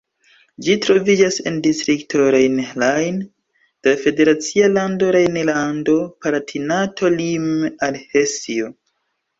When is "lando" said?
4.79-5.13